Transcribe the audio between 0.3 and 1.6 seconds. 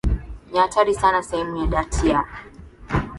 ni hatari sana Sehemu